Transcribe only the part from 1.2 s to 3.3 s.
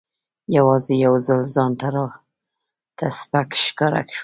ځل ځان راته